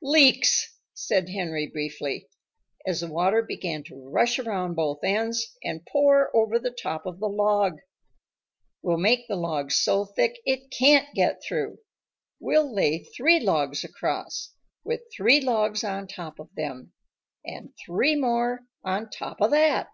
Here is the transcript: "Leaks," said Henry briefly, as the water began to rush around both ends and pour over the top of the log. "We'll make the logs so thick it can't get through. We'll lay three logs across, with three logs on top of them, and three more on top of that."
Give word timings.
"Leaks," 0.00 0.78
said 0.94 1.28
Henry 1.28 1.66
briefly, 1.66 2.26
as 2.86 3.00
the 3.02 3.12
water 3.12 3.42
began 3.42 3.82
to 3.84 4.08
rush 4.08 4.38
around 4.38 4.72
both 4.74 5.04
ends 5.04 5.54
and 5.62 5.84
pour 5.92 6.34
over 6.34 6.58
the 6.58 6.70
top 6.70 7.04
of 7.04 7.18
the 7.20 7.28
log. 7.28 7.74
"We'll 8.80 8.96
make 8.96 9.28
the 9.28 9.36
logs 9.36 9.76
so 9.76 10.06
thick 10.06 10.40
it 10.46 10.70
can't 10.70 11.14
get 11.14 11.42
through. 11.46 11.76
We'll 12.40 12.74
lay 12.74 13.04
three 13.04 13.38
logs 13.38 13.84
across, 13.84 14.54
with 14.82 15.02
three 15.14 15.42
logs 15.42 15.84
on 15.84 16.06
top 16.06 16.38
of 16.38 16.48
them, 16.54 16.94
and 17.44 17.74
three 17.84 18.16
more 18.16 18.60
on 18.82 19.10
top 19.10 19.42
of 19.42 19.50
that." 19.50 19.88